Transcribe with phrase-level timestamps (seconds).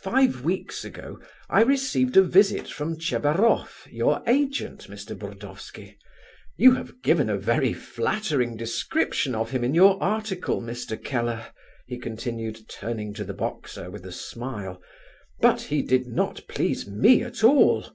[0.00, 1.18] Five weeks ago
[1.50, 5.18] I received a visit from Tchebaroff, your agent, Mr.
[5.18, 5.98] Burdovsky.
[6.56, 10.96] You have given a very flattering description of him in your article, Mr.
[10.96, 11.46] Keller,"
[11.84, 14.80] he continued, turning to the boxer with a smile,
[15.40, 17.86] "but he did not please me at all.